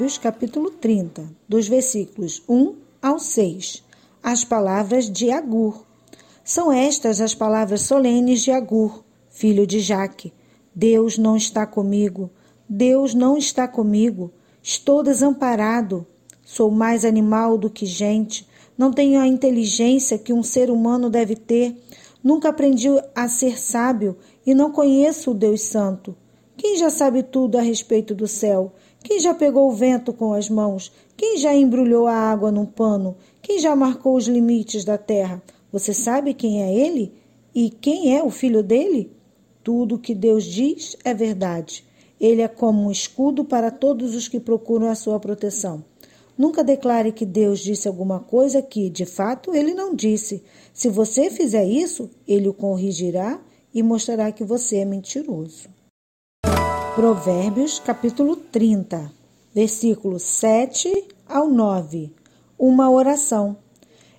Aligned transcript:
Provérbios, 0.00 0.16
capítulo 0.16 0.70
30, 0.70 1.28
dos 1.46 1.68
versículos 1.68 2.42
1 2.48 2.74
ao 3.02 3.18
6. 3.18 3.84
As 4.22 4.42
palavras 4.42 5.10
de 5.10 5.30
Agur. 5.30 5.84
São 6.42 6.72
estas 6.72 7.20
as 7.20 7.34
palavras 7.34 7.82
solenes 7.82 8.40
de 8.40 8.50
Agur, 8.50 9.04
filho 9.28 9.66
de 9.66 9.78
Jaque. 9.78 10.32
Deus 10.74 11.18
não 11.18 11.36
está 11.36 11.66
comigo. 11.66 12.30
Deus 12.66 13.12
não 13.12 13.36
está 13.36 13.68
comigo. 13.68 14.30
Estou 14.62 15.02
desamparado. 15.02 16.06
Sou 16.46 16.70
mais 16.70 17.04
animal 17.04 17.58
do 17.58 17.68
que 17.68 17.84
gente. 17.84 18.48
Não 18.78 18.90
tenho 18.90 19.20
a 19.20 19.26
inteligência 19.26 20.16
que 20.16 20.32
um 20.32 20.42
ser 20.42 20.70
humano 20.70 21.10
deve 21.10 21.36
ter. 21.36 21.76
Nunca 22.24 22.48
aprendi 22.48 22.88
a 23.14 23.28
ser 23.28 23.60
sábio 23.60 24.16
e 24.46 24.54
não 24.54 24.72
conheço 24.72 25.32
o 25.32 25.34
Deus 25.34 25.60
Santo. 25.60 26.16
Quem 26.56 26.78
já 26.78 26.88
sabe 26.88 27.22
tudo 27.22 27.58
a 27.58 27.62
respeito 27.62 28.14
do 28.14 28.26
céu? 28.26 28.72
Quem 29.02 29.18
já 29.18 29.32
pegou 29.32 29.68
o 29.68 29.72
vento 29.72 30.12
com 30.12 30.34
as 30.34 30.50
mãos? 30.50 30.92
Quem 31.16 31.38
já 31.38 31.54
embrulhou 31.54 32.06
a 32.06 32.14
água 32.14 32.52
num 32.52 32.66
pano? 32.66 33.16
Quem 33.40 33.58
já 33.58 33.74
marcou 33.74 34.14
os 34.14 34.28
limites 34.28 34.84
da 34.84 34.98
terra? 34.98 35.42
Você 35.72 35.94
sabe 35.94 36.34
quem 36.34 36.62
é 36.62 36.74
ele? 36.74 37.12
E 37.54 37.70
quem 37.70 38.16
é 38.16 38.22
o 38.22 38.30
filho 38.30 38.62
dele? 38.62 39.10
Tudo 39.64 39.94
o 39.94 39.98
que 39.98 40.14
Deus 40.14 40.44
diz 40.44 40.96
é 41.02 41.14
verdade. 41.14 41.84
Ele 42.20 42.42
é 42.42 42.48
como 42.48 42.86
um 42.86 42.90
escudo 42.90 43.42
para 43.44 43.70
todos 43.70 44.14
os 44.14 44.28
que 44.28 44.38
procuram 44.38 44.88
a 44.88 44.94
sua 44.94 45.18
proteção. 45.18 45.82
Nunca 46.36 46.62
declare 46.62 47.12
que 47.12 47.24
Deus 47.24 47.60
disse 47.60 47.88
alguma 47.88 48.20
coisa 48.20 48.60
que, 48.60 48.90
de 48.90 49.06
fato, 49.06 49.54
ele 49.54 49.72
não 49.72 49.94
disse. 49.94 50.42
Se 50.74 50.88
você 50.90 51.30
fizer 51.30 51.64
isso, 51.64 52.10
ele 52.28 52.48
o 52.48 52.54
corrigirá 52.54 53.40
e 53.74 53.82
mostrará 53.82 54.30
que 54.30 54.44
você 54.44 54.76
é 54.76 54.84
mentiroso. 54.84 55.68
Provérbios, 56.94 57.78
capítulo 57.78 58.34
30, 58.34 59.12
versículos 59.54 60.24
7 60.24 61.04
ao 61.28 61.48
9. 61.48 62.12
Uma 62.58 62.90
oração. 62.90 63.56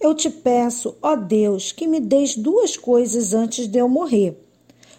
Eu 0.00 0.14
te 0.14 0.30
peço, 0.30 0.96
ó 1.02 1.14
Deus, 1.14 1.72
que 1.72 1.86
me 1.86 2.00
deis 2.00 2.34
duas 2.34 2.74
coisas 2.74 3.34
antes 3.34 3.68
de 3.68 3.78
eu 3.78 3.86
morrer. 3.86 4.42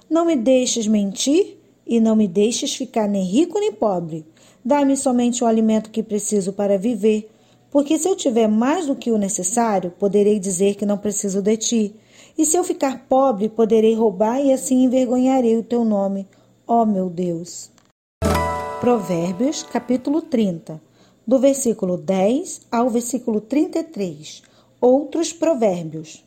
Não 0.07 0.25
me 0.25 0.35
deixes 0.35 0.85
mentir 0.85 1.57
e 1.87 1.99
não 1.99 2.15
me 2.15 2.27
deixes 2.27 2.75
ficar 2.75 3.07
nem 3.07 3.25
rico 3.25 3.59
nem 3.59 3.73
pobre. 3.73 4.23
Dá-me 4.63 4.95
somente 4.95 5.43
o 5.43 5.47
alimento 5.47 5.89
que 5.89 6.03
preciso 6.03 6.53
para 6.53 6.77
viver, 6.77 7.31
porque 7.71 7.97
se 7.97 8.07
eu 8.07 8.15
tiver 8.15 8.47
mais 8.47 8.85
do 8.85 8.95
que 8.95 9.11
o 9.11 9.17
necessário, 9.17 9.91
poderei 9.97 10.39
dizer 10.39 10.75
que 10.75 10.85
não 10.85 10.99
preciso 10.99 11.41
de 11.41 11.57
ti. 11.57 11.95
E 12.37 12.45
se 12.45 12.57
eu 12.57 12.63
ficar 12.63 13.07
pobre, 13.09 13.49
poderei 13.49 13.95
roubar 13.95 14.39
e 14.39 14.53
assim 14.53 14.83
envergonharei 14.83 15.57
o 15.57 15.63
teu 15.63 15.83
nome 15.83 16.27
ó 16.67 16.85
meu 16.85 17.09
Deus. 17.09 17.69
Provérbios, 18.79 19.63
capítulo 19.63 20.21
30, 20.21 20.81
do 21.25 21.39
versículo 21.39 21.97
10 21.97 22.61
ao 22.71 22.89
versículo 22.89 23.41
33. 23.41 24.43
Outros 24.79 25.33
provérbios. 25.33 26.23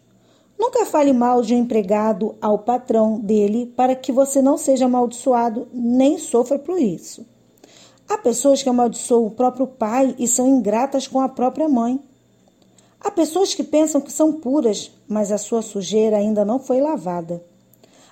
Nunca 0.59 0.85
fale 0.87 1.13
mal 1.13 1.43
de 1.43 1.55
um 1.55 1.59
empregado 1.59 2.35
ao 2.41 2.59
patrão 2.59 3.21
dele, 3.21 3.73
para 3.77 3.95
que 3.95 4.11
você 4.11 4.43
não 4.43 4.59
seja 4.59 4.87
amaldiçoado 4.87 5.69
nem 5.73 6.19
sofra 6.19 6.59
por 6.59 6.81
isso. 6.81 7.25
Há 8.09 8.19
pessoas 8.19 8.63
que 8.63 8.69
amaldiçoam 8.69 9.27
o 9.27 9.31
próprio 9.31 9.67
pai 9.67 10.17
e 10.19 10.27
são 10.27 10.49
ingratas 10.49 11.07
com 11.07 11.21
a 11.21 11.29
própria 11.29 11.69
mãe. 11.69 12.01
Há 13.01 13.11
pessoas 13.11 13.55
que 13.55 13.63
pensam 13.63 14.01
que 14.01 14.11
são 14.11 14.33
puras, 14.33 14.91
mas 15.07 15.31
a 15.31 15.39
sua 15.39 15.63
sujeira 15.63 16.17
ainda 16.17 16.45
não 16.45 16.59
foi 16.59 16.81
lavada. 16.81 17.41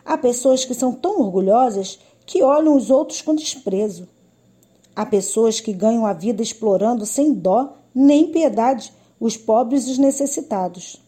Há 0.04 0.16
pessoas 0.16 0.65
que 0.65 0.75
são 0.75 0.92
tão 0.92 1.20
orgulhosas 1.20 1.98
que 2.26 2.42
olham 2.42 2.76
os 2.76 2.91
outros 2.91 3.22
com 3.22 3.34
desprezo. 3.34 4.09
Há 4.94 5.06
pessoas 5.06 5.60
que 5.60 5.72
ganham 5.72 6.04
a 6.04 6.12
vida 6.12 6.42
explorando 6.42 7.06
sem 7.06 7.32
dó 7.32 7.75
nem 7.94 8.31
piedade 8.31 8.92
os 9.19 9.37
pobres 9.37 9.87
e 9.87 9.92
os 9.92 9.98
necessitados. 9.98 11.00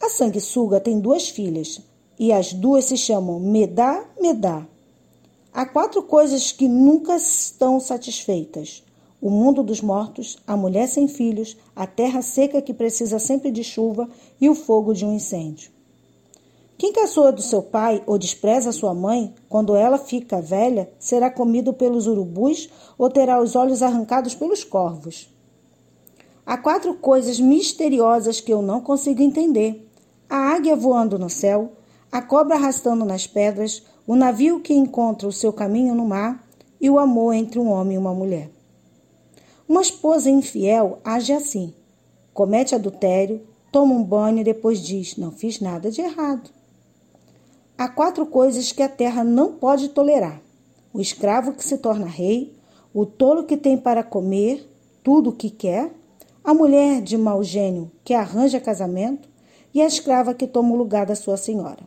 A 0.00 0.08
sanguessuga 0.08 0.80
tem 0.80 1.00
duas 1.00 1.28
filhas 1.28 1.80
e 2.18 2.32
as 2.32 2.52
duas 2.52 2.86
se 2.86 2.96
chamam 2.96 3.40
Medá, 3.40 4.04
Medá. 4.20 4.66
Há 5.52 5.66
quatro 5.66 6.02
coisas 6.02 6.52
que 6.52 6.68
nunca 6.68 7.16
estão 7.16 7.80
satisfeitas: 7.80 8.82
o 9.20 9.30
mundo 9.30 9.62
dos 9.62 9.80
mortos, 9.80 10.38
a 10.46 10.56
mulher 10.56 10.88
sem 10.88 11.08
filhos, 11.08 11.56
a 11.74 11.86
terra 11.86 12.22
seca 12.22 12.62
que 12.62 12.74
precisa 12.74 13.18
sempre 13.18 13.50
de 13.50 13.64
chuva 13.64 14.08
e 14.40 14.48
o 14.48 14.54
fogo 14.54 14.92
de 14.92 15.04
um 15.04 15.14
incêndio. 15.14 15.73
Quem 16.76 16.92
caçoa 16.92 17.30
do 17.30 17.40
seu 17.40 17.62
pai 17.62 18.02
ou 18.04 18.18
despreza 18.18 18.72
sua 18.72 18.92
mãe, 18.92 19.32
quando 19.48 19.76
ela 19.76 19.96
fica 19.96 20.40
velha, 20.40 20.90
será 20.98 21.30
comido 21.30 21.72
pelos 21.72 22.06
urubus 22.06 22.68
ou 22.98 23.08
terá 23.08 23.40
os 23.40 23.54
olhos 23.54 23.82
arrancados 23.82 24.34
pelos 24.34 24.64
corvos. 24.64 25.32
Há 26.44 26.58
quatro 26.58 26.94
coisas 26.94 27.38
misteriosas 27.38 28.40
que 28.40 28.52
eu 28.52 28.60
não 28.60 28.80
consigo 28.80 29.22
entender: 29.22 29.88
a 30.28 30.36
águia 30.36 30.74
voando 30.74 31.18
no 31.18 31.30
céu, 31.30 31.72
a 32.10 32.20
cobra 32.20 32.56
arrastando 32.56 33.04
nas 33.04 33.26
pedras, 33.26 33.82
o 34.06 34.16
navio 34.16 34.60
que 34.60 34.74
encontra 34.74 35.28
o 35.28 35.32
seu 35.32 35.52
caminho 35.52 35.94
no 35.94 36.04
mar 36.04 36.44
e 36.80 36.90
o 36.90 36.98
amor 36.98 37.34
entre 37.34 37.58
um 37.58 37.70
homem 37.70 37.94
e 37.94 37.98
uma 37.98 38.12
mulher. 38.12 38.50
Uma 39.66 39.80
esposa 39.80 40.28
infiel 40.28 40.98
age 41.04 41.32
assim: 41.32 41.72
comete 42.34 42.74
adultério, 42.74 43.40
toma 43.70 43.94
um 43.94 44.02
banho 44.02 44.40
e 44.40 44.44
depois 44.44 44.80
diz: 44.80 45.16
Não 45.16 45.30
fiz 45.30 45.60
nada 45.60 45.88
de 45.88 46.00
errado. 46.02 46.50
Há 47.76 47.88
quatro 47.88 48.24
coisas 48.24 48.70
que 48.70 48.82
a 48.82 48.88
terra 48.88 49.24
não 49.24 49.52
pode 49.52 49.88
tolerar: 49.88 50.40
o 50.92 51.00
escravo 51.00 51.52
que 51.52 51.64
se 51.64 51.78
torna 51.78 52.06
rei, 52.06 52.54
o 52.92 53.04
tolo 53.04 53.44
que 53.44 53.56
tem 53.56 53.76
para 53.76 54.04
comer 54.04 54.70
tudo 55.02 55.30
o 55.30 55.32
que 55.32 55.50
quer, 55.50 55.92
a 56.44 56.54
mulher 56.54 57.02
de 57.02 57.18
mau 57.18 57.42
gênio 57.42 57.90
que 58.04 58.14
arranja 58.14 58.60
casamento 58.60 59.28
e 59.74 59.82
a 59.82 59.86
escrava 59.86 60.34
que 60.34 60.46
toma 60.46 60.72
o 60.72 60.76
lugar 60.76 61.04
da 61.04 61.16
sua 61.16 61.36
senhora. 61.36 61.82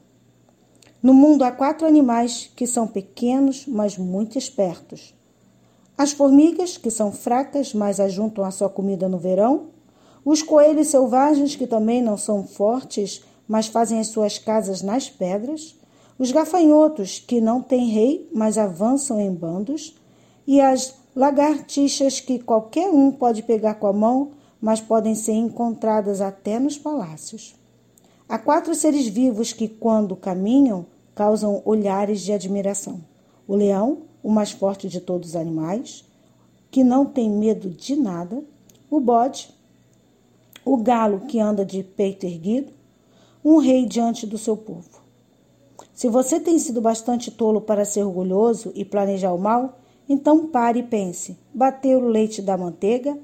No 1.01 1.13
mundo 1.13 1.43
há 1.43 1.51
quatro 1.51 1.87
animais 1.87 2.51
que 2.53 2.67
são 2.67 2.85
pequenos, 2.85 3.65
mas 3.65 3.97
muito 3.97 4.37
espertos. 4.37 5.15
As 5.97 6.11
formigas, 6.11 6.77
que 6.77 6.91
são 6.91 7.11
fracas, 7.11 7.73
mas 7.73 7.99
ajuntam 7.99 8.43
a 8.43 8.51
sua 8.51 8.67
comida 8.67 9.07
no 9.07 9.17
verão. 9.17 9.67
Os 10.25 10.43
coelhos 10.43 10.89
selvagens, 10.89 11.55
que 11.55 11.65
também 11.65 12.01
não 12.01 12.17
são 12.17 12.45
fortes, 12.45 13.23
mas 13.47 13.67
fazem 13.67 13.99
as 13.99 14.07
suas 14.07 14.37
casas 14.37 14.81
nas 14.81 15.09
pedras, 15.09 15.75
os 16.19 16.31
gafanhotos, 16.31 17.19
que 17.19 17.39
não 17.39 17.61
têm 17.61 17.89
rei, 17.89 18.29
mas 18.33 18.57
avançam 18.57 19.19
em 19.19 19.31
bandos, 19.33 19.95
e 20.45 20.59
as 20.59 20.95
lagartixas, 21.15 22.19
que 22.19 22.39
qualquer 22.39 22.89
um 22.89 23.11
pode 23.11 23.43
pegar 23.43 23.75
com 23.75 23.87
a 23.87 23.93
mão, 23.93 24.31
mas 24.59 24.81
podem 24.81 25.13
ser 25.15 25.33
encontradas 25.33 26.21
até 26.21 26.59
nos 26.59 26.77
palácios. 26.77 27.55
Há 28.27 28.37
quatro 28.37 28.75
seres 28.75 29.07
vivos 29.07 29.53
que, 29.53 29.67
quando 29.67 30.15
caminham, 30.15 30.85
causam 31.15 31.61
olhares 31.63 32.21
de 32.21 32.33
admiração: 32.33 32.99
o 33.47 33.55
leão, 33.55 33.99
o 34.21 34.29
mais 34.29 34.51
forte 34.51 34.89
de 34.89 34.99
todos 34.99 35.29
os 35.29 35.35
animais, 35.35 36.03
que 36.69 36.83
não 36.83 37.05
tem 37.05 37.29
medo 37.29 37.69
de 37.69 37.95
nada, 37.95 38.43
o 38.89 38.99
bode, 38.99 39.49
o 40.65 40.77
galo 40.77 41.21
que 41.21 41.39
anda 41.39 41.63
de 41.63 41.81
peito 41.83 42.25
erguido, 42.25 42.73
um 43.43 43.57
rei 43.57 43.85
diante 43.85 44.25
do 44.25 44.37
seu 44.37 44.55
povo. 44.55 44.89
Se 45.93 46.07
você 46.07 46.39
tem 46.39 46.59
sido 46.59 46.79
bastante 46.79 47.31
tolo 47.31 47.61
para 47.61 47.85
ser 47.85 48.03
orgulhoso 48.03 48.71
e 48.75 48.85
planejar 48.85 49.33
o 49.33 49.39
mal, 49.39 49.79
então 50.07 50.47
pare 50.47 50.79
e 50.79 50.83
pense: 50.83 51.37
bater 51.53 51.97
o 51.97 52.07
leite 52.07 52.41
da 52.41 52.57
manteiga, 52.57 53.17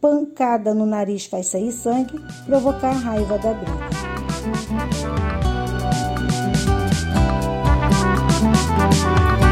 pancada 0.00 0.72
no 0.72 0.86
nariz 0.86 1.26
faz 1.26 1.46
sair 1.46 1.72
sangue, 1.72 2.20
provocar 2.46 2.92
raiva 2.92 3.38
da 3.38 3.52
briga. 3.54 4.06
Música 8.46 9.45